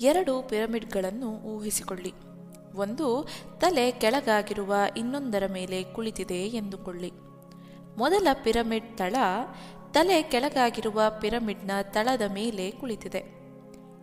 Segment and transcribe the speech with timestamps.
[0.00, 2.12] ಎರಡು ಪಿರಮಿಡ್ಗಳನ್ನು ಊಹಿಸಿಕೊಳ್ಳಿ.
[2.74, 3.28] ಒಂದು,
[3.60, 7.12] ತಲೆ ಕೆಳಗಾಗಿರುವ ಇನ್ನೊಂದರ ಮೇಲೆ ಕುಳಿತಿದೆ ಎಂದುಕೊಳ್ಳಿ.
[7.98, 9.16] ಮೊದಲ ಪಿರಮಿಡ್ ತಳ,
[9.92, 13.44] ತಲೆ ಕೆಳಗಾಗಿರುವ ಪಿರಮಿಡ್ನ ತಳದ ಮೇಲೆ ಕುಳಿತಿದೆ.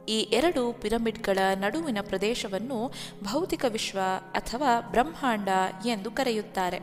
[0.10, 2.92] ಈ ಎರಡು ಪಿರಮಿಡ್ಗಳ ನಡುವಿನ ಪ್ರದೇಶವನ್ನು
[3.24, 4.00] ಭೌತಿಕ ವಿಶ್ವ
[4.32, 5.50] ಅಥವಾ ಬ್ರಹ್ಮಾಂಡ
[5.86, 6.80] ಎಂದು ಕರೆಯುತ್ತಾರೆ.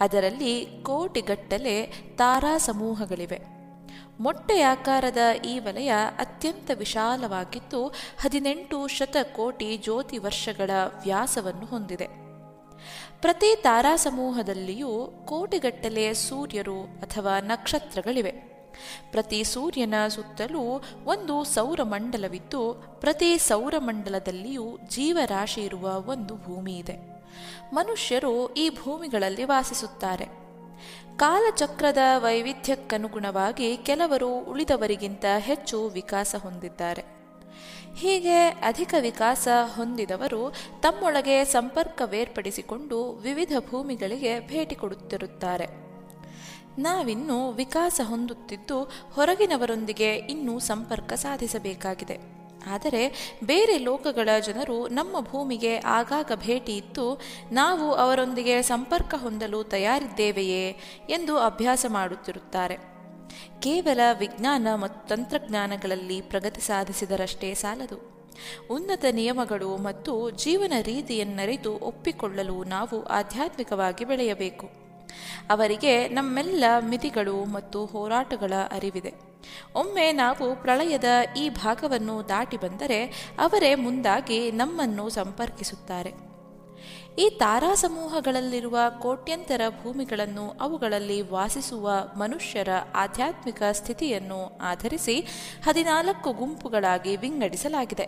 [0.00, 1.86] ಅದರಲ್ಲಿ ಕೋಟಿಗಟ್ಟಲೆ
[2.16, 3.55] ತಾರಾ ಸಮೂಹಗಳಿವೆ.
[4.20, 7.86] ಮೊಟ್ಟೆಯಾಕಾರದ ಈ ವಲಯ ಅತ್ಯಂತ ವಿಶಾಲವಾಗಿದ್ದು
[8.20, 10.70] ಹದಿನೆಂಟು ಶತಕೋಟಿ ಜ್ಯೋತಿ ವರ್ಷಗಳ
[11.02, 12.06] ವ್ಯಾಸವನ್ನು ಹೊಂದಿದೆ.
[13.20, 18.32] ಪ್ರತಿ ತಾರಾ ಸಮೂಹದಲ್ಲಿಯೂ ಕೋಟಿಗಟ್ಟಲೆ ಸೂರ್ಯರು ಅಥವಾ ನಕ್ಷತ್ರಗಳಿವೆ.
[19.10, 27.16] ಪ್ರತಿ ಸೂರ್ಯನ ಸುತ್ತಲೂ ಒಂದು ಸೌರಮಂಡಲವಿದ್ದು ಪ್ರತಿ ಸೌರಮಂಡಲದಲ್ಲಿಯೂ ಜೀವರಾಶಿ ಇರುವ ಒಂದು ಭೂಮಿ ಇದೆ.
[27.72, 30.45] ಮನುಷ್ಯರು ಈ ಭೂಮಿಗಳಲ್ಲಿ ವಾಸಿಸುತ್ತಾರೆ.
[31.16, 37.04] ಕಾಲಚಕ್ರದ ವೈವಿಧ್ಯಕ್ಕನುಗುಣವಾಗಿ ಕೆಲವರು ಉಳಿದವರಿಗಿಂತ ಹೆಚ್ಚು ವಿಕಾಸ ಹೊಂದಿದ್ದಾರೆ.
[37.96, 45.66] ಹೀಗೆ ಅಧಿಕ ವಿಕಾಸ ಹೊಂದಿದವರು ತಮ್ಮೊಳಗೆ ಸಂಪರ್ಕವೇರ್ಪಡಿಸಿಕೊಂಡು ವಿವಿಧ ಭೂಮಿಗಳಿಗೆ ಭೇಟಿ ಕೊಡುತ್ತಿರುತ್ತಾರೆ.
[46.78, 52.35] ನಾವಿನ್ನೂ ವಿಕಾಸ ಹೊಂದುತ್ತಿದ್ದು ಹೊರಗಿನವರೊಂದಿಗೆ ಇನ್ನೂ ಸಂಪರ್ಕ ಸಾಧಿಸಬೇಕಾಗಿದೆ.
[52.66, 57.20] ಆದರೆ ಬೇರೆ ಲೋಕಗಳ ಜನರು ನಮ್ಮ ಭೂಮಿಗೆ ಆಗಾಗ ಭೇಟಿ ಇತ್ತು
[57.52, 60.76] ನಾವು ಅವರೊಂದಿಗೆ ಸಂಪರ್ಕ ಹೊಂದಲು ತಯಾರಿದ್ದೇವೆಯೇ
[61.08, 62.76] ಎಂದು ಅಭ್ಯಾಸ ಮಾಡುತ್ತಿರುತ್ತಾರೆ.
[63.60, 68.16] ಕೇವಲ ವಿಜ್ಞಾನ ಮತ್ತು ತಂತ್ರಜ್ಞಾನಗಳಲ್ಲಿ ಪ್ರಗತಿ ಸಾಧಿಸಿದರಷ್ಟೇ ಸಾಲದು.
[68.70, 74.85] ಉನ್ನತ ನಿಯಮಗಳು ಮತ್ತು ಜೀವನ ರೀತಿಯನ್ನರಿತು ಒಪ್ಪಿಕೊಳ್ಳಲು ನಾವು ಆಧ್ಯಾತ್ಮಿಕವಾಗಿ ಬೆಳೆಯಬೇಕು.
[75.50, 79.12] ಅವರಿಗೆ ನಮ್ಮೆಲ್ಲ ಮಿತಿಗಳು ಮತ್ತು ಹೋರಾಟಗಳ ಅರಿವಿದೆ.
[79.74, 81.04] ಒಮ್ಮೆ ನಾವು ಪ್ರಳಯದ
[81.36, 86.12] ಈ ಭಾಗವನ್ನು ದಾಟಿ ಬಂದರೆ ಅವರೇ ಮುಂದಾಗಿ ನಮ್ಮನ್ನು ಸಂಪರ್ಕಿಸುತ್ತಾರೆ.
[87.18, 95.20] ಈ ತಾರಾ ಸಮೂಹಗಳಲ್ಲಿರುವ ಕೋಟ್ಯಂತರ ಭೂಮಿಗಳನ್ನು ಅವುಗಳಲ್ಲಿ ವಾಸಿಸುವ ಮನುಷ್ಯರ ಆಧ್ಯಾತ್ಮಿಕ ಸ್ಥಿತಿಯನ್ನು ಆಧರಿಸಿ
[95.64, 98.06] ಹದಿನಾಲ್ಕು ಗುಂಪುಗಳಾಗಿ ವಿಂಗಡಿಸಲಾಗಿದೆ.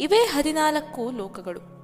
[0.00, 1.77] ಇವೇ ಹದಿನಾಲ್ಕು ಲೋಕಗಳು.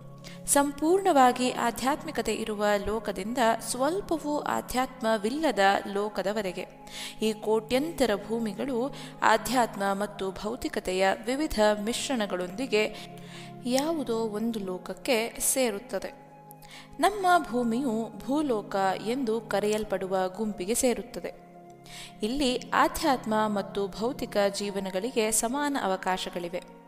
[0.47, 5.59] ಸಂಪೂರ್ಣವಾಗಿ ಆಧ್ಯಾತ್ಮಿಕತೆ ಇರುವ ಲೋಕದಿಂದ ಸ್ವಲ್ಪವೂ ಆಧ್ಯಾತ್ಮವಿಲ್ಲದ
[5.93, 6.67] ಲೋಕದವರೆಗೆ
[7.23, 13.15] ಈ ಕೋಟ್ಯಂತರ ಭೂಮಿಗಳು ಆಧ್ಯಾತ್ಮ ಮತ್ತು ಭೌತಿಕತೆಯ ವಿವಿಧ ಮಿಶ್ರಣಗಳೊಂದಿಗೆ
[13.67, 16.25] ಯಾವುದೋ ಒಂದು ಲೋಕಕ್ಕೆ ಸೇರುತ್ತದೆ.
[17.01, 18.77] ನಮ್ಮ ಭೂಮಿಯು ಭೂಲೋಕ
[19.07, 21.33] ಎಂದು ಕರೆಯಲ್ಪಡುವ ಗುಂಪಿಗೆ ಸೇರುತ್ತದೆ.
[22.23, 26.84] ಇಲ್ಲಿ ಆಧ್ಯಾತ್ಮ ಮತ್ತು ಭೌತಿಕ ಜೀವನಗಳಿಗೆ ಸಮಾನ ಅವಕಾಶಗಳಿವೆ.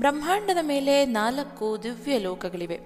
[0.00, 2.80] ಬ್ರಹ್ಮಾಂಡದ ಮೇಲೆ ನಾಲ್ಕು ದಿವ್ಯ ಲೋಕಗಳಿವೆ.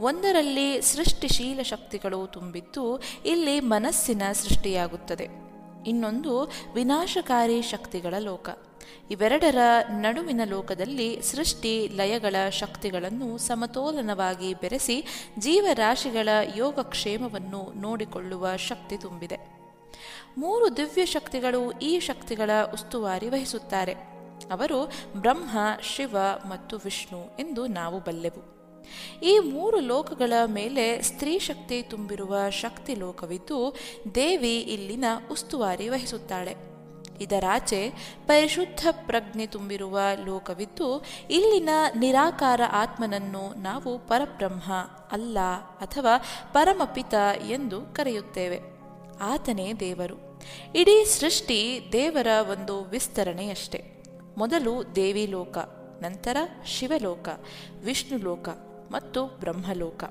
[0.00, 5.28] ಒಂದರಲ್ಲಿ ಸೃಷ್ಟಿಶೀಲ ಶಕ್ತಿಗಳು ತುಂಬಿದ್ದು, ಇಲ್ಲಿ ಮನಸ್ಸಿನ ಸೃಷ್ಟಿಯಾಗುತ್ತದೆ.
[5.86, 8.48] ಇನ್ನೊಂದು ವಿನಾಶಕಾರಿ ಶಕ್ತಿಗಳ ಲೋಕ.
[9.10, 9.58] ಇವೆರಡರ
[9.88, 15.04] ನಡುವಿನ ಲೋಕದಲ್ಲಿ ಸೃಷ್ಟಿ ಲಯಗಳ ಶಕ್ತಿಗಳನ್ನು ಸಮತೋಲನವಾಗಿ ಬೆರೆಸಿ
[15.38, 19.38] ಜೀವರಾಶಿಗಳ ಯೋಗಕ್ಷೇಮವನ್ನು ನೋಡಿಕೊಳ್ಳುವ ಶಕ್ತಿ ತುಂಬಿದೆ.
[20.38, 24.09] ಮೂರು ದಿವ್ಯ ಶಕ್ತಿಗಳು ಈ ಶಕ್ತಿಗಳ ಉಸ್ತುವಾರಿ ವಹಿಸುತ್ತಾರೆ.
[24.50, 26.16] ಅವರು ಬ್ರಹ್ಮ, ಶಿವ
[26.48, 28.60] ಮತ್ತು ವಿಷ್ಣು ಎಂದು ನಾವು ಬಲ್ಲೆವು.
[29.22, 33.76] ಈ ಮೂರು ಲೋಕಗಳ ಮೇಲೆ ಸ್ತ್ರೀ ಶಕ್ತಿ ತುಂಬಿರುವ ಶಕ್ತಿ ಲೋಕವಿದ್ದು
[34.14, 36.54] ದೇವಿ ಇಲ್ಲಿನ ಉಸ್ತುವಾರಿ ವಹಿಸುತ್ತಾಳೆ.
[37.20, 37.90] ಇದರಾಚೆ
[38.26, 44.72] ಪರಿಶುದ್ಧ ಪ್ರಜ್ಞೆ ತುಂಬಿರುವ ಲೋಕವಿದ್ದು ಇಲ್ಲಿನ ನಿರಾಕಾರ ಆತ್ಮನನ್ನು ನಾವು ಪರಬ್ರಹ್ಮ,
[45.12, 45.38] ಅಲ್ಲ
[45.80, 46.16] ಅಥವಾ
[46.52, 47.14] ಪರಮಪಿತ
[47.48, 48.60] ಎಂದು ಕರೆಯುತ್ತೇವೆ.
[49.20, 50.40] ಆತನೇ ದೇವರು.
[50.74, 53.99] ಇಡೀ ಸೃಷ್ಟಿ ದೇವರ ಒಂದು ವಿಸ್ತರಣೆಯಷ್ಟೇ.
[54.36, 55.58] ಮೊದಲು ದೇವಿ ಲೋಕ
[56.02, 57.28] ನಂತರ ಶಿವಲೋಕ,
[57.84, 58.48] ವಿಷ್ಣುಲೋಕ
[58.90, 60.04] ಮತ್ತು ಬ್ರಹ್ಮಲೋಕ.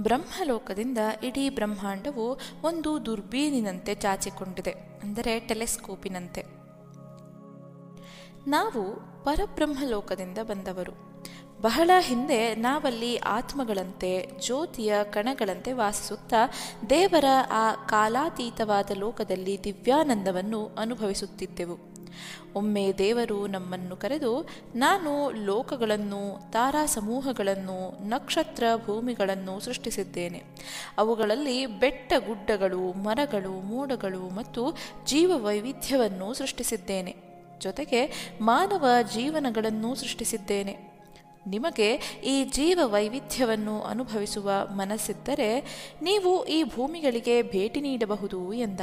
[0.00, 4.70] ಬ್ರಹ್ಮಲೋಕದಿಂದ ಇಡೀ ಬ್ರಹ್ಮಾಂಡವು ಒಂದು ದುರ್ಬೀನಿನಂತೆ ಚಾಚಿಕೊಂಡಿದೆ,
[5.02, 6.44] ಅಂದರೆ ಟೆಲೆಸ್ಕೋಪಿನಂತೆ.
[8.46, 8.82] ನಾವು
[9.24, 11.14] ಪರಬ್ರಹ್ಮಲೋಕದಿಂದ ಬಂದವರು.
[11.60, 16.36] ಬಹಳ ಹಿಂದೆ ನಾವಲ್ಲಿ ಆತ್ಮಗಳಂತೆ, ಜ್ಯೋತಿಯ ಕಣಗಳಂತೆ ವಾಸಿಸುತ್ತಾ
[16.90, 21.93] ದೇವರ ಆ ಕಾಲಾತೀತವಾದ ಲೋಕದಲ್ಲಿ ದಿವ್ಯಾನಂದವನ್ನು ಅನುಭವಿಸುತ್ತಿದ್ದೆವು.
[22.54, 30.42] ಒಮ್ಮೆ ದೇವರು ನಮ್ಮನ್ನು ಕರೆದು, ನಾನು ಲೋಕಗಳನ್ನು ತಾರಾ ಸಮೂಹಗಳನ್ನು ನಕ್ಷತ್ರ ಭೂಮಿಗಳನ್ನು ಸೃಷ್ಟಿಸಿದ್ದೇನೆ.
[30.98, 34.76] ಅವುಗಳಲ್ಲಿ ಬೆಟ್ಟ ಗುಡ್ಡಗಳು ಮರಗಳು, ಮೋಡಗಳು ಮತ್ತು
[35.06, 37.16] ಜೀವ ವೈವಿಧ್ಯವನ್ನು ಸೃಷ್ಟಿಸಿದ್ದೇನೆ.
[37.58, 40.94] ಜೊತೆಗೆ ಮಾನವ ಜೀವನಗಳನ್ನು ಸೃಷ್ಟಿಸಿದ್ದೇನೆ.
[41.46, 41.94] ನಿಮಗೆ
[42.24, 45.60] ಈ ಜೀವ ವೈವಿಧ್ಯವನ್ನು ಅನುಭವಿಸುವ ಮನಸ್ಸಿದ್ದರೆ,
[46.02, 48.80] ನೀವು ಈ ಭೂಮಿಗಳಿಗೆ ಭೇಟಿ ನೀಡಬಹುದು ಎಂದ.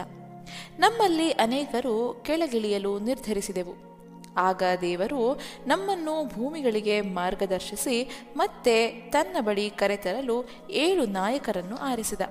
[0.79, 3.91] ನಮ್ಮಲ್ಲಿ ಅನೇಕರು ಕೆಳಗಿಳಿಯಲು ನಿರ್ಧರಿಸಿದೆವು.
[4.37, 12.21] ಆಗ ದೇವರು ನಮ್ಮನ್ನು ಭೂಮಿಗಳಿಗೆ ಮಾರ್ಗದರ್ಶಿಸಿ ಮತ್ತೆ ತನ್ನ ಬಳಿ ಕರೆತರಲು ಏಳು ನಾಯಕರನ್ನು ಆರಿಸಿದ.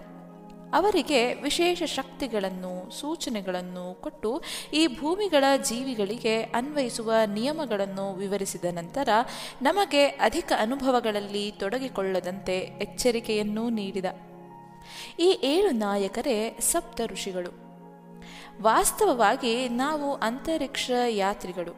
[0.75, 4.43] ಅವರಿಗೆ ವಿಶೇಷ ಶಕ್ತಿಗಳನ್ನು, ಸೂಚನೆಗಳನ್ನು ಕೊಟ್ಟು
[4.75, 9.09] ಈ ಭೂಮಿಗಳ ಜೀವಿಗಳಿಗೆ ಅನ್ವಯಿಸುವ ನಿಯಮಗಳನ್ನು ವಿವರಿಸಿದ ನಂತರ
[9.63, 14.05] ನಮಗೆ ಅಧಿಕ ಅನುಭವಗಳಲ್ಲಿ ತೊಡಗಿಕೊಳ್ಳದಂತೆ ಎಚ್ಚರಿಕೆಯನ್ನೂ ನೀಡಿದ.
[15.19, 17.70] ಈ ಏಳು ನಾಯಕರೇ ಸಪ್ತ ಋಷಿಗಳು.
[18.63, 21.73] ವಾಸ್ತವವಾಗಿ ನಾವು ಅಂತರಿಕ್ಷ ಯಾತ್ರಿಗಳು.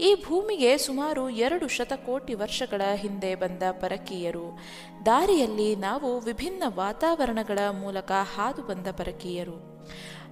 [0.00, 4.58] ಈ ಭೂಮಿಗೆ ಸುಮಾರು ಎರಡು ಶತಕೋಟಿ ವರ್ಷಗಳ ಹಿಂದೆ ಬಂದ ಪರಕೀಯರು.
[5.06, 9.56] ದಾರಿಯಲ್ಲಿ ನಾವು ವಿಭಿನ್ನ ವಾತಾವರಣಗಳ ಮೂಲಕ ಹಾದು ಬಂದ ಪರಕೀಯರು.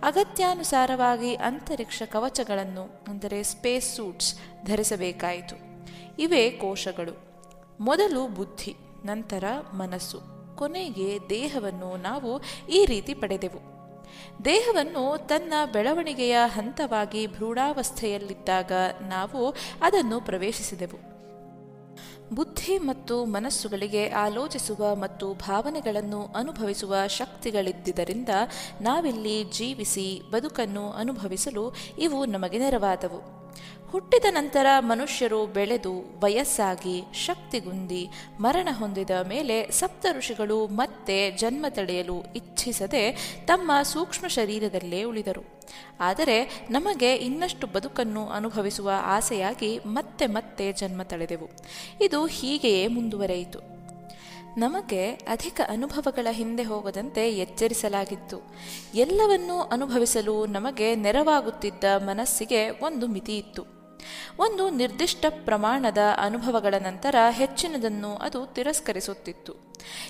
[0.02, 4.34] ಅಗತ್ಯಾನುಸಾರವಾಗಿ ಅಂತರಿಕ್ಷ ಕವಚಗಳನ್ನು, ಅಂದರೆ ಸ್ಪೇಸ್ ಸೂಟ್ಸ್
[4.66, 5.56] ಧರಿಸಬೇಕಾಯಿತು.
[6.18, 7.16] ಇವೇ ಕೋಶಗಳು.
[7.80, 10.20] ಮೊದಲು ಬುದ್ಧಿ, ನಂತರ ಮನಸ್ಸು.
[10.56, 13.79] ಕೊನೆಗೆ ದೇಹವನ್ನು ನಾವು ಈ ರೀತಿ ಪಡೆದೆವು.
[14.44, 18.72] ದೇಹವನ್ನು ತನ್ನ ಬೆಳವಣಿಗೆಯ ಹಂತವಾಗಿ ಭ್ರೂಢಾವಸ್ಥೆಯಲ್ಲಿದ್ದಾಗ
[19.08, 21.10] ನಾವು ಅದನ್ನು ಪ್ರವೇಶಿಸಿದೆವು.
[22.34, 28.28] ಬುದ್ಧಿ ಮತ್ತು ಮನಸ್ಸುಗಳಿಗೆ ಆಲೋಚಿಸುವ ಮತ್ತು ಭಾವನೆಗಳನ್ನು ಅನುಭವಿಸುವ ಶಕ್ತಿಗಳಿದ್ದರಿಂದ
[28.80, 33.39] ನಾವಿಲ್ಲಿ ಜೀವಿಸಿ ಬದುಕನ್ನು ಅನುಭವಿಸಲು ಇವು ನಮಗೆ ನೆರವಾದವು.
[33.90, 38.08] ಹುಟ್ಟಿದ ನಂತರ ಮನುಷ್ಯರು ಬೆಳೆದು ವಯಸ್ಸಾಗಿ ಶಕ್ತಿಗುಂದಿ
[38.40, 45.60] ಮರಣ ಹೊಂದಿದ ಮೇಲೆ ಸಪ್ತ ಋಷಿಗಳು ಮತ್ತೆ ಜನ್ಮ ತಡೆಯಲು ಇಚ್ಛಿಸದೆ ತಮ್ಮ ಸೂಕ್ಷ್ಮ ಶರೀರದಲ್ಲೇ ಉಳಿದರು.
[46.00, 51.48] ಆದರೆ ನಮಗೆ ಇನ್ನಷ್ಟು ಬದುಕನ್ನು ಅನುಭವಿಸುವ ಆಸೆಯಾಗಿ ಮತ್ತೆ ಮತ್ತೆ ಜನ್ಮ ತಳೆದೆವು.
[52.00, 53.80] ಇದು ಹೀಗೆಯೇ ಮುಂದುವರೆಯಿತು.
[54.58, 58.54] ನಮಗೆ ಅಧಿಕ ಅನುಭವಗಳ ಹಿಂದೆ ಹೋಗದಂತೆ ಎಚ್ಚರಿಸಲಾಗಿತ್ತು.
[58.94, 63.79] ಎಲ್ಲವನ್ನೂ ಅನುಭವಿಸಲು ನಮಗೆ ನೆರವಾಗುತ್ತಿದ್ದ ಮನಸ್ಸಿಗೆ ಒಂದು ಮಿತಿಯಿತ್ತು.
[64.38, 69.52] ಒಂದು ನಿರ್ದಿಷ್ಟ ಪ್ರಮಾಣದ ಅನುಭವಗಳ ನಂತರ ಹೆಚ್ಚಿನದನ್ನು ಅದು ತಿರಸ್ಕರಿಸುತ್ತಿತ್ತು.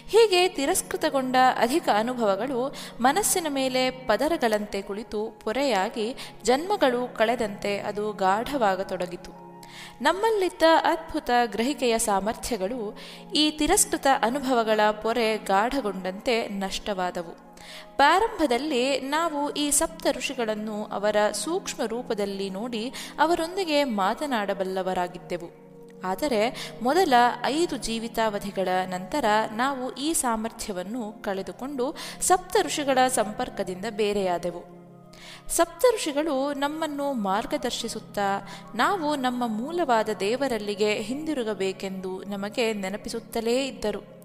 [0.09, 9.51] ಹೀಗೆ ತಿರಸ್ಕೃತಗೊಂಡ ಅಧಿಕ ಅನುಭವಗಳು ಮನಸ್ಸಿನ ಮೇಲೆ ಪದರಗಳಂತೆ ಕುಳಿತು ಪೊರೆಯಾಗಿ ಜನ್ಮಗಳು ಕಳೆದಂತೆ ಅದು ಗಾಢವಾಗತೊಡಗಿತು.
[10.03, 12.99] ನಮ್ಮಲ್ಲಿದ್ದ ಅದ್ಭುತ ಗ್ರಹಿಕೆಯ ಸಾಮರ್ಥ್ಯಗಳು
[13.35, 17.50] ಈ ತಿರಸ್ಕೃತ ಅನುಭವಗಳ ಪೊರೆ ಗಾಢಗೊಂಡಂತೆ ನಷ್ಟವಾದವು.
[17.97, 25.71] ಪ್ರಾರಂಭದಲ್ಲಿ ನಾವು ಈ ಸಪ್ತ ಋಷಿಗಳನ್ನು ಅವರ ಸೂಕ್ಷ್ಮ ರೂಪದಲ್ಲಿ ನೋಡಿ ಅವರೊಂದಿಗೆ ಮಾತನಾಡಬಲ್ಲವರಾಗಿದ್ದೆವು.
[26.05, 27.15] ಆದರೆ ಮೊದಲ
[27.45, 34.81] ಐದು ಜೀವಿತಾವಧಿಗಳ ನಂತರ ನಾವು ಈ ಸಾಮರ್ಥ್ಯವನ್ನು ಕಳೆದುಕೊಂಡು ಸಪ್ತ ಋಷಿಗಳ ಸಂಪರ್ಕದಿಂದ ಬೇರೆಯಾದೆವು.
[35.49, 44.20] ಸಪ್ತ ಋಷಿಗಳು ನಮ್ಮನ್ನು ಮಾರ್ಗದರ್ಶಿಸುತ್ತಾ ನಾವು ನಮ್ಮ ಮೂಲವಾದ ದೇವರಲ್ಲಿಗೆ ಹಿಂದಿರುಗಬೇಕೆಂದು ನಮಗೆ ನೆನಪಿಸುತ್ತಲೇ ಇದ್ದರು.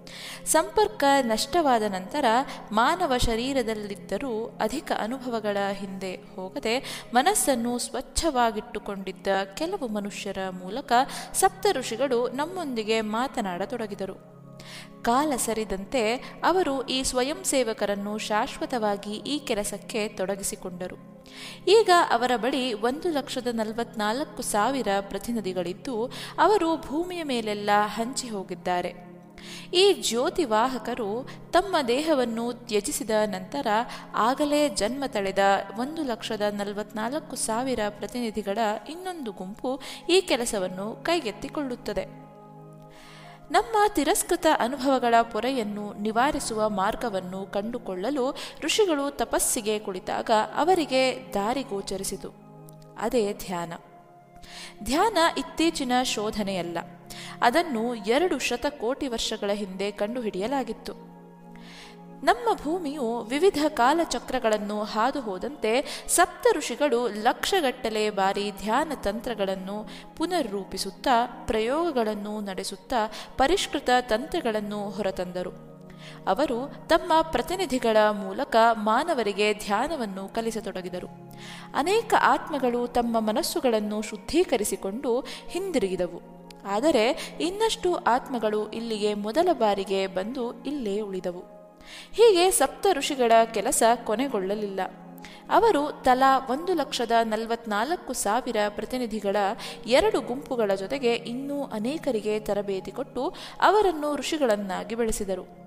[0.46, 2.24] ಸಂಪರ್ಕ ನಷ್ಟವಾದ ನಂತರ
[2.72, 10.92] ಮಾನವ ಶರೀರದಲ್ಲಿದ್ದರೂ ಅಧಿಕ ಅನುಭವಗಳ ಹಿಂದೆ ಹೋಗದೆ ಮನಸ್ಸನ್ನು ಸ್ವಚ್ಛವಾಗಿಟ್ಟುಕೊಂಡಿದ್ದ ಕೆಲವು ಮನುಷ್ಯರ ಮೂಲಕ
[11.32, 14.36] ಸಪ್ತ ಋಷಿಗಳು ನಮ್ಮೊಂದಿಗೆ ಮಾತನಾಡತೊಡಗಿದರು.
[15.02, 21.24] ಕಾಲ ಸರಿದಂತೆ ಅವರು ಈ ಸ್ವಯಂ ಸೇವಕರನ್ನು ಶಾಶ್ವತವಾಗಿ ಈ ಕೆಲಸಕ್ಕೆ ತೊಡಗಿಸಿಕೊಂಡರು.
[21.68, 26.06] ಈಗ ಅವರ ಬಳಿ ಒಂದು ಲಕ್ಷದ ನಲವತ್ನಾಲ್ಕು ಸಾವಿರ ಪ್ರತಿನಿಧಿಗಳಿದ್ದು
[26.38, 29.15] ಅವರು ಭೂಮಿಯ ಮೇಲೆಲ್ಲ ಹಂಚಿ ಹೋಗಿದ್ದಾರೆ.
[29.74, 33.66] ಈ ಜ್ಯೋತಿವಾಹಕರು ತಮ್ಮ ದೇಹವನ್ನು ತ್ಯಜಿಸಿದ ನಂತರ
[34.14, 35.38] ಆಗಲೇ ಜನ್ಮ ತಳೆದ
[35.78, 38.58] ಒಂದು ಲಕ್ಷದ ನಲವತ್ನಾಲ್ಕು ಸಾವಿರ ಪ್ರತಿನಿಧಿಗಳ
[38.88, 42.26] ಇನ್ನೊಂದು ಗುಂಪು ಈ ಕೆಲಸವನ್ನು ಕೈಗೆತ್ತಿಕೊಳ್ಳುತ್ತದೆ.
[43.50, 52.30] ನಮ್ಮ ತಿರಸ್ಕೃತ ಅನುಭವಗಳ ಪೊರೆಯನ್ನು ನಿವಾರಿಸುವ ಮಾರ್ಗವನ್ನು ಕಂಡುಕೊಳ್ಳಲು ಋಷಿಗಳು ತಪಸ್ಸಿಗೆ ಕುಳಿತಾಗ ಅವರಿಗೆ ದಾರಿ ಗೋಚರಿಸಿತು.
[52.98, 53.72] ಅದೇ ಧ್ಯಾನ.
[54.84, 56.78] ಧ್ಯಾನ ಇತ್ತೀಚಿನ ಶೋಧನೆಯಲ್ಲ.
[57.42, 61.16] ಅದನ್ನು ಎರಡು ಶತಕೋಟಿ ವರ್ಷಗಳ ಹಿಂದೆ ಕಂಡುಹಿಡಿಯಲಾಗಿತ್ತು.
[62.24, 73.12] ನಮ್ಮ ಭೂಮಿಯು ವಿವಿಧ ಕಾಲಚಕ್ರಗಳನ್ನು ಹಾದು ಹೋದಂತೆ ಸಪ್ತ ಋಷಿಗಳು ಲಕ್ಷಗಟ್ಟಲೆ ಬಾರಿ ಧ್ಯಾನ ತಂತ್ರಗಳನ್ನು ಪುನರ್ರೂಪಿಸುತ್ತಾ ಪ್ರಯೋಗಗಳನ್ನು ನಡೆಸುತ್ತಾ
[73.36, 75.75] ಪರಿಷ್ಕೃತ ತಂತ್ರಗಳನ್ನು ಹೊರತಂದರು.
[76.26, 81.08] ಅವರು ತಮ್ಮ ಪ್ರತಿನಿಧಿಗಳ ಮೂಲಕ ಮಾನವರಿಗೆ ಧ್ಯಾನವನ್ನು ಕಲಿಸತೊಡಗಿದರು.
[81.74, 86.36] ಅನೇಕ ಆತ್ಮಗಳು ತಮ್ಮ ಮನಸ್ಸುಗಳನ್ನು ಶುದ್ಧೀಕರಿಸಿಕೊಂಡು ಹಿಂದಿರುಗಿದವು.
[86.66, 91.40] ಆದರೆ ಇನ್ನಷ್ಟು ಆತ್ಮಗಳು ಇಲ್ಲಿಗೆ ಮೊದಲ ಬಾರಿಗೆ ಬಂದು ಇಲ್ಲೇ ಉಳಿದವು.
[92.12, 94.80] ಹೀಗೆ ಸಪ್ತ ಋಷಿಗಳ ಕೆಲಸ ಕೊನೆಗೊಳ್ಳಲಿಲ್ಲ.
[95.50, 99.36] ಅವರು ತಲಾ ಒಂದು ಲಕ್ಷದ ನಲವತ್ನಾಲ್ಕು ಸಾವಿರ ಪ್ರತಿನಿಧಿಗಳ
[99.86, 105.65] ಎರಡು ಗುಂಪುಗಳ ಜೊತೆಗೆ ಇನ್ನೂ ಅನೇಕರಿಗೆ ತರಬೇತಿ ಕೊಟ್ಟು ಅವರನ್ನು ಋಷಿಗಳನ್ನಾಗಿ ಬೆಳೆಸಿದರು.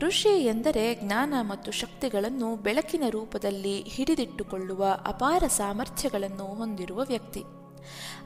[0.00, 7.42] ಋಷಿ ಎಂದರೆ ಜ್ಞಾನ ಮತ್ತು ಶಕ್ತಿಗಳನ್ನು ಬೆಳಕಿನ ರೂಪದಲ್ಲಿ ಹಿಡಿದಿಟ್ಟುಕೊಳ್ಳುವ ಅಪಾರ ಸಾಮರ್ಥ್ಯಗಳನ್ನು ಹೊಂದಿರುವ ವ್ಯಕ್ತಿ.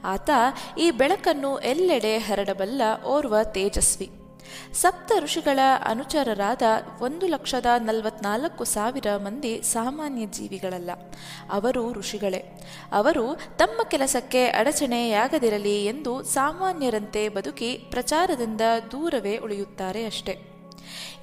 [0.03, 0.29] ಆತ
[0.79, 4.11] ಈ ಬೆಳಕನ್ನು ಎಲ್ಲೆಡೆ ಹರಡಬಲ್ಲ ಓರ್ವ ತೇಜಸ್ವಿ.
[4.73, 6.61] ಸಪ್ತ ಋಷಿಗಳ ಅನುಚರರಾದ
[7.01, 10.89] ಒಂದು ಲಕ್ಷದ ನಲವತ್ನಾಲ್ಕು ಸಾವಿರ ಮಂದಿ ಸಾಮಾನ್ಯ ಜೀವಿಗಳಲ್ಲ.
[11.51, 12.69] ಅವರು ಋಷಿಗಳೇ.
[12.91, 18.61] ಅವರು ತಮ್ಮ ಕೆಲಸಕ್ಕೆ ಅಡಚಣೆಯಾಗದಿರಲಿ ಎಂದು ಸಾಮಾನ್ಯರಂತೆ ಬದುಕಿ ಪ್ರಚಾರದಿಂದ
[18.91, 20.50] ದೂರವೇ ಉಳಿಯುತ್ತಾರೆ ಅಷ್ಟೆ.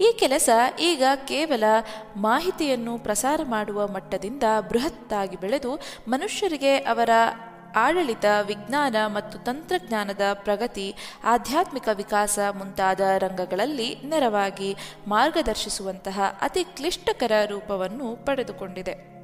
[0.01, 0.49] ಈ ಕೆಲಸ
[0.81, 1.65] ಈಗ ಕೇವಲ
[2.17, 7.11] ಮಾಹಿತಿಯನ್ನು ಪ್ರಸಾರ ಮಾಡುವ ಮಟ್ಟದಿಂದ ಬೃಹತ್ತಾಗಿ ಬೆಳೆದು ಮನುಷ್ಯರಿಗೆ ಅವರ
[7.77, 10.95] ಆಡಳಿತ, ವಿಜ್ಞಾನ ಮತ್ತು ತಂತ್ರಜ್ಞಾನದ ಪ್ರಗತಿ,
[11.25, 19.18] ಆಧ್ಯಾತ್ಮಿಕ ವಿಕಾಸ ಮುಂತಾದ ರಂಗಗಳಲ್ಲಿ ನೆರವಾಗಿ ಮಾರ್ಗದರ್ಶಿಸುವಂತಹ ಅತಿ ಕ್ಲಿಷ್ಟಕರ ರೂಪವನ್ನು ಪಡೆದುಕೊಂಡಿದೆ.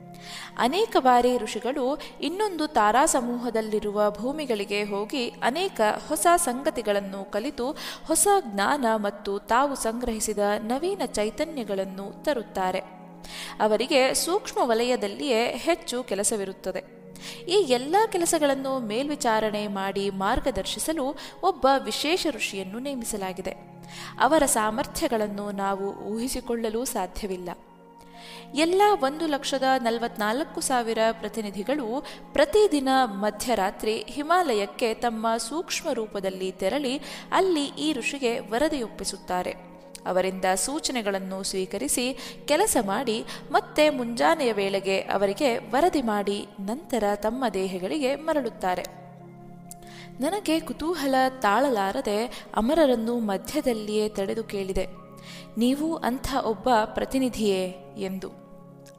[0.59, 7.77] ಅನೇಕ ಬಾರಿ ಋಷಿಗಳು ಇನ್ನೊಂದು ತಾರಾ ಸಮೂಹದಲ್ಲಿರುವ ಭೂಮಿಗಳಿಗೆ ಹೋಗಿ ಅನೇಕ ಹೊಸ ಸಂಗತಿಗಳನ್ನು ಕಲಿತು
[8.07, 12.79] ಹೊಸ ಜ್ಞಾನ ಮತ್ತು ತಾವು ಸಂಗ್ರಹಿಸಿದ ನವೀನ ಚೈತನ್ಯಗಳನ್ನು ತರುತ್ತಾರೆ.
[13.61, 17.05] ಅವರಿಗೆ ಸೂಕ್ಷ್ಮ ವಲಯದಲ್ಲಿಯೇ ಹೆಚ್ಚು ಕೆಲಸವಿರುತ್ತದೆ.
[17.49, 23.55] ಈ ಎಲ್ಲ ಕೆಲಸಗಳನ್ನು ಮೇಲ್ವಿಚಾರಣೆ ಮಾಡಿ ಮಾರ್ಗದರ್ಶಿಸಲು ಒಬ್ಬ ವಿಶೇಷ ಋಷಿಯನ್ನು ನೇಮಿಸಲಾಗಿದೆ.
[24.21, 27.51] ಅವರ ಸಾಮರ್ಥ್ಯಗಳನ್ನು ನಾವು ಊಹಿಸಿಕೊಳ್ಳಲು ಸಾಧ್ಯವಿಲ್ಲ.
[28.55, 37.01] ಎಲ್ಲ ಒಂದು ಲಕ್ಷದ ನಲವತ್ನಾಲ್ಕು ಸಾವಿರ ಪ್ರತಿನಿಧಿಗಳು ಪ್ರತಿದಿನ ಮಧ್ಯರಾತ್ರಿ ಹಿಮಾಲಯಕ್ಕೆ ತಮ್ಮ ಸೂಕ್ಷ್ಮ ರೂಪದಲ್ಲಿ ತೆರಳಿ
[37.33, 39.75] ಅಲ್ಲಿ ಈ ಋಷಿಗೆ ವರದಿಯೊಪ್ಪಿಸುತ್ತಾರೆ.
[40.07, 48.83] ಅವರಿಂದ ಸೂಚನೆಗಳನ್ನು ಸ್ವೀಕರಿಸಿ ಕೆಲಸ ಮಾಡಿ ಮತ್ತೆ ಮುಂಜಾನೆಯ ವೇಳೆಗೆ ಅವರಿಗೆ ವರದಿ ಮಾಡಿ ನಂತರ ತಮ್ಮ ದೇಹಗಳಿಗೆ ಮರಳುತ್ತಾರೆ.
[50.21, 55.04] ನನಗೆ ಕುತೂಹಲ ತಾಳಲಾರದೆ ಅಮರರನ್ನು ಮಧ್ಯದಲ್ಲಿಯೇ ತಡೆದು ಕೇಳಿದೆ.
[55.59, 58.29] ನೀವು ಅಂಥ ಒಬ್ಬ ಪ್ರತಿನಿಧಿಯೇ ಎಂದು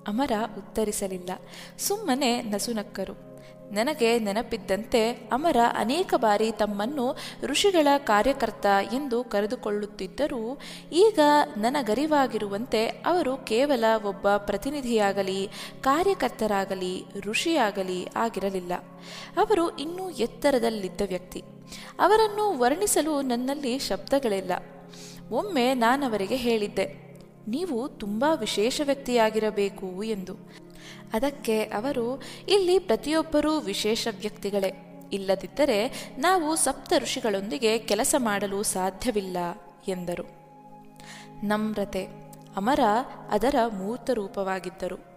[0.08, 1.30] ಅಮರ ಉತ್ತರಿಸಲಿಲ್ಲ.
[1.78, 3.36] ಸುಮ್ಮನೆ ನಸುನಕ್ಕರು
[3.72, 10.60] ನನಗೆ ನೆನಪಿದ್ದಂತೆ ಅಮರ ಅನೇಕ ಬಾರಿ ತಮ್ಮನ್ನು ಋಷಿಗಳ ಕಾರ್ಯಕರ್ತ ಎಂದು ಕರೆದುಕೊಳ್ಳುತ್ತಿದ್ದರೂ,
[10.92, 11.20] ಈಗ
[11.58, 15.50] ನನಗರಿವಾಗಿರುವಂತೆ ಅವರು ಕೇವಲ ಒಬ್ಬ ಪ್ರತಿನಿಧಿಯಾಗಲಿ,
[15.82, 18.74] ಕಾರ್ಯಕರ್ತರಾಗಲಿ, ಋಷಿಯಾಗಲಿ ಆಗಿರಲಿಲ್ಲ.
[19.38, 21.44] ಅವರು ಇನ್ನೂ ಎತ್ತರದಲ್ಲಿದ್ದ ವ್ಯಕ್ತಿ.
[22.00, 24.52] ಅವರನ್ನು ವರ್ಣಿಸಲು ನನ್ನಲ್ಲಿ ಶಬ್ದಗಳಿಲ್ಲ.
[25.32, 26.86] ಒಮ್ಮೆ ನಾನವರಿಗೆ ಹೇಳಿದ್ದೆ,
[27.48, 30.36] ನೀವು ತುಂಬ ವಿಶೇಷ ವ್ಯಕ್ತಿಯಾಗಿರಬೇಕು ಎಂದು.
[31.14, 34.74] ಅದಕ್ಕೆ ಅವರು, ಇಲ್ಲಿ ಪ್ರತಿಯೊಬ್ಬರೂ ವಿಶೇಷ ವ್ಯಕ್ತಿಗಳೇ.
[35.14, 39.38] ಇಲ್ಲದಿದ್ದರೆ ನಾವು ಸಪ್ತ ಋಷಿಗಳೊಂದಿಗೆ ಕೆಲಸ ಮಾಡಲು ಸಾಧ್ಯವಿಲ್ಲ
[39.88, 40.24] ಎಂದರು.
[41.44, 42.06] ನಮ್ರತೆ.
[42.56, 42.80] ಅಮರ
[43.30, 45.15] ಅದರ ಮೂರ್ತ ರೂಪವಾಗಿದ್ದರು.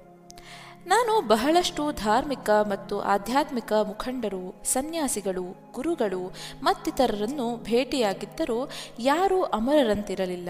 [0.88, 10.48] ನಾನು ಬಹಳಷ್ಟು ಧಾರ್ಮಿಕ ಮತ್ತು ಆಧ್ಯಾತ್ಮಿಕ ಮುಖಂಡರು, ಸನ್ಯಾಸಿಗಳು, ಗುರುಗಳು ಮತ್ತಿತರರನ್ನು ಭೇಟಿಯಾಗಿದ್ದರೂ ಯಾರೂ ಅಮರರಂತಿರಲಿಲ್ಲ.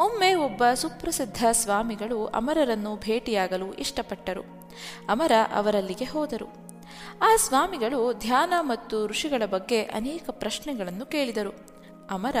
[0.00, 4.42] ಒಮ್ಮೆ ಒಬ್ಬ ಸುಪ್ರಸಿದ್ಧ ಸ್ವಾಮಿಗಳು ಅಮರರನ್ನು ಭೇಟಿಯಾಗಲು ಇಷ್ಟಪಟ್ಟರು.
[5.08, 6.46] ಅಮರ ಅವರಲ್ಲಿಗೆ ಹೋದರು.
[7.22, 11.54] ಆ ಸ್ವಾಮಿಗಳು ಧ್ಯಾನ ಮತ್ತು ಋಷಿಗಳ ಬಗ್ಗೆ ಅನೇಕ ಪ್ರಶ್ನೆಗಳನ್ನು ಕೇಳಿದರು.
[12.10, 12.36] ಅಮರ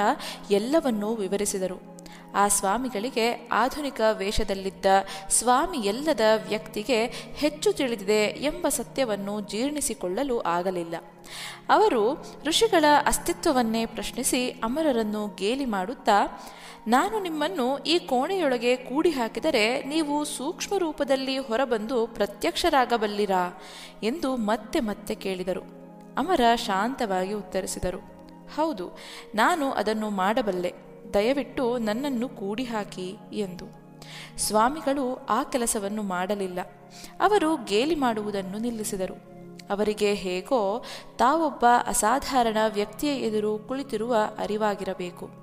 [0.50, 1.99] ಎಲ್ಲವನ್ನೂ ವಿವರಿಸಿದರು.
[2.34, 4.86] ಆ ಸ್ವಾಮಿಗಳಿಗೆ ಆಧುನಿಕ ವೇಷದಲ್ಲಿದ್ದ
[5.28, 7.06] ಸ್ವಾಮಿಯಲ್ಲದ ವ್ಯಕ್ತಿಗೆ
[7.36, 10.94] ಹೆಚ್ಚು ತಿಳಿದಿದೆ ಎಂಬ ಸತ್ಯವನ್ನು ಜೀರ್ಣಿಸಿಕೊಳ್ಳಲು ಆಗಲಿಲ್ಲ.
[11.68, 16.46] ಅವರು ಋಷಿಗಳ ಅಸ್ತಿತ್ವವನ್ನೇ ಪ್ರಶ್ನಿಸಿ ಅಮರರನ್ನು ಗೇಲಿ ಮಾಡುತ್ತಾ,
[16.88, 23.62] ನಾನು ನಿಮ್ಮನ್ನು ಈ ಕೋಣೆಯೊಳಗೆ ಕೂಡಿ ಹಾಕಿದರೆ ನೀವು ಸೂಕ್ಷ್ಮ ರೂಪದಲ್ಲಿ ಹೊರಬಂದು ಪ್ರತ್ಯಕ್ಷರಾಗಬಲ್ಲಿರಾ?
[24.02, 25.60] ಎಂದು ಮತ್ತೆ ಮತ್ತೆ ಕೇಳಿದರು.
[26.18, 27.98] ಅಮರ ಶಾಂತವಾಗಿ ಉತ್ತರಿಸಿದರು.
[28.56, 28.98] ಹೌದು,
[29.34, 30.89] ನಾನು ಅದನ್ನು ಮಾಡಬಲ್ಲೆ.
[31.14, 33.64] ದಯವಿಟ್ಟು ನನ್ನನ್ನು ಕೂಡಿ ಹಾಕಿ ಎಂದು.
[34.38, 36.60] ಸ್ವಾಮಿಗಳು ಆ ಕೆಲಸವನ್ನು ಮಾಡಲಿಲ್ಲ.
[37.20, 39.14] ಅವರು ಗೇಲಿ ಮಾಡುವುದನ್ನು ನಿಲ್ಲಿಸಿದರು.
[39.70, 40.84] ಅವರಿಗೆ ಹೇಗೋ
[41.18, 45.40] ತಾವೊಬ್ಬ ಅಸಾಧಾರಣ ವ್ಯಕ್ತಿಯ ಎದುರು ಕುಳಿತಿರುವ ಅರಿವಾಗಿರಬೇಕು.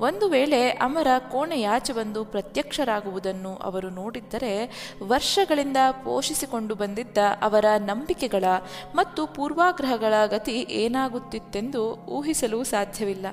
[0.00, 8.44] ಒಂದು ವೇಳೆ ಅಮರ ಕೋಣೆಯಾಚೆ ಬಂದು ಪ್ರತ್ಯಕ್ಷರಾಗುವುದನ್ನು ಅವರು ನೋಡಿದ್ದರೆ ವರ್ಷಗಳಿಂದ ಪೋಷಿಸಿಕೊಂಡು ಬಂದಿದ್ದ ಅವರ ನಂಬಿಕೆಗಳ
[8.94, 13.26] ಮತ್ತು ಪೂರ್ವಾಗ್ರಹಗಳ ಗತಿ ಏನಾಗುತ್ತಿತ್ತೆಂದು ಊಹಿಸಲು ಸಾಧ್ಯವಿಲ್ಲ.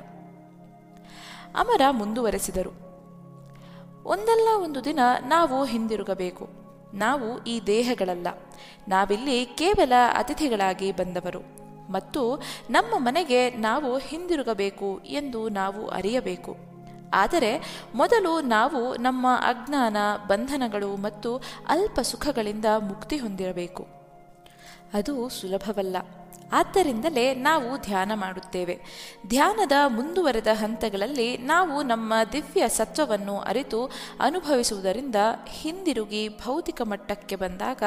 [1.55, 2.85] ಅಮರ ಮುಂದುವರೆಸಿದರು.
[4.05, 6.49] ಒಂದಲ್ಲ ಒಂದು ದಿನ ನಾವು ಹಿಂದಿರುಗಬೇಕು.
[6.93, 8.27] ನಾವು ಈ ದೇಹಗಳಲ್ಲ.
[8.87, 11.65] ನಾವಿಲ್ಲಿ ಕೇವಲ ಅತಿಥಿಗಳಾಗಿ ಬಂದವರು.
[11.91, 16.55] ಮತ್ತು ನಮ್ಮ ಮನೆಗೆ ನಾವು ಹಿಂದಿರುಗಬೇಕು ಎಂದು ನಾವು ಅರಿಯಬೇಕು.
[17.13, 19.97] ಆದರೆ ಮೊದಲು ನಾವು ನಮ್ಮ ಅಜ್ಞಾನ,
[20.27, 23.87] ಬಂಧನಗಳು ಮತ್ತು ಅಲ್ಪ ಸುಖಗಳಿಂದ ಮುಕ್ತಿ ಹೊಂದಿರಬೇಕು.
[24.93, 25.97] ಅದು ಸುಲಭವಲ್ಲ.
[26.51, 28.79] ಆದ್ದರಿಂದಲೇ ನಾವು ಧ್ಯಾನ ಮಾಡುತ್ತೇವೆ.
[29.27, 33.85] ಧ್ಯಾನದ ಮುಂದುವರೆದ ಹಂತಗಳಲ್ಲಿ ನಾವು ನಮ್ಮ ದಿವ್ಯ ಸತ್ವವನ್ನು ಅರಿತು
[34.19, 35.15] ಅನುಭವಿಸುವುದರಿಂದ
[35.47, 37.83] ಹಿಂದಿರುಗಿ ಭೌತಿಕ ಮಟ್ಟಕ್ಕೆ ಬಂದಾಗ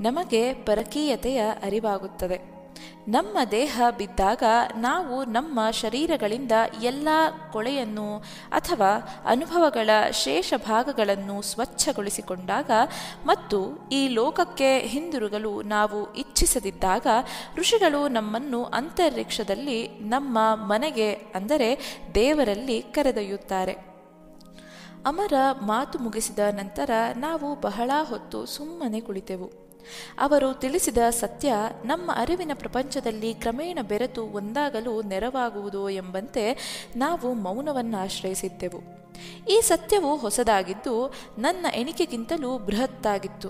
[0.00, 2.59] ನಮಗೆ ಪರಕೀಯತೆಯ ಅರಿವಾಗುತ್ತದೆ.
[3.08, 4.42] ನಮ್ಮ ದೇಹ ಬಿದ್ದಾಗ
[4.76, 7.08] ನಾವು ನಮ್ಮ ಶರೀರಗಳಿಂದ ಎಲ್ಲ
[7.52, 8.18] ಕೊಳೆಯನ್ನು
[8.52, 12.70] ಅಥವಾ ಅನುಭವಗಳ ಶೇಷ ಭಾಗಗಳನ್ನು ಸ್ವಚ್ಛಗೊಳಿಸಿಕೊಂಡಾಗ
[13.26, 17.06] ಮತ್ತು ಈ ಲೋಕಕ್ಕೆ ಹಿಂದಿರುಗಲು ನಾವು ಇಚ್ಛಿಸದಿದ್ದಾಗ
[17.56, 23.72] ಋಷಿಗಳು ನಮ್ಮನ್ನು ಅಂತರಿಕ್ಷದಲ್ಲಿ ನಮ್ಮ ಮನೆಗೆ ಅಂದರೆ ದೇವರಲ್ಲಿ ಕರೆದೊಯ್ಯುತ್ತಾರೆ.
[25.06, 29.69] ಅಮರ ಮಾತು ಮುಗಿಸಿದ ನಂತರ ನಾವು ಬಹಳ ಹೊತ್ತು ಸುಮ್ಮನೆ ಕುಳಿತೆವು.
[30.20, 36.58] ಅವರು ತಿಳಿಸಿದ ಸತ್ಯ ನಮ್ಮ ಅರಿವಿನ ಪ್ರಪಂಚದಲ್ಲಿ ಕ್ರಮೇಣ ಬೆರೆತು ಒಂದಾಗಲು ನೆರವಾಗುವುದು ಎಂಬಂತೆ
[36.96, 39.00] ನಾವು ಮೌನವನ್ನು ಆಶ್ರಯಿಸಿದ್ದೆವು.
[39.48, 43.48] ಈ ಸತ್ಯವು ಹೊಸದಾಗಿದ್ದು ನನ್ನ ಎಣಿಕೆಗಿಂತಲೂ ಬೃಹತ್ತಾಗಿತ್ತು.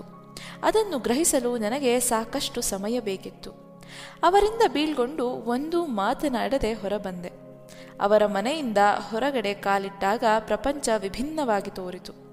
[0.63, 3.51] ಅದನ್ನು ಗ್ರಹಿಸಲು ನನಗೆ ಸಾಕಷ್ಟು ಸಮಯ ಬೇಕಿತ್ತು.
[4.23, 7.31] ಅವರಿಂದ ಬೀಳ್ಗೊಂಡು ಒಂದು ಮಾತನಾಡದೆ ಹೊರಬಂದೆ.
[8.01, 8.77] ಅವರ ಮನೆಯಿಂದ
[9.09, 12.30] ಹೊರಗಡೆ ಕಾಲಿಟ್ಟಾಗ ಪ್ರಪಂಚ ವಿಭಿನ್ನವಾಗಿ ತೋರಿತು.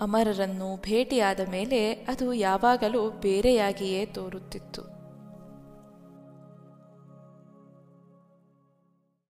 [0.00, 4.99] ಅಮರರನ್ನು ಭೇಟಿಯಾದ ಮೇಲೆ ಅದು ಯಾವಾಗಲೂ ಬೇರೆಯಾಗಿಯೇ ತೋರುತ್ತಿತ್ತು.